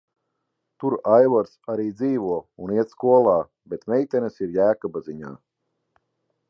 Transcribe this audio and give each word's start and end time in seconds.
Tur 0.83 0.95
Aivars 1.15 1.51
arī 1.73 1.85
dzīvo 1.99 2.39
un 2.67 2.73
iet 2.79 2.95
skolā, 2.97 3.37
bet 3.75 3.87
meitenes 3.95 4.43
ir 4.47 4.53
Jēkaba 4.57 5.09
ziņā. 5.11 5.35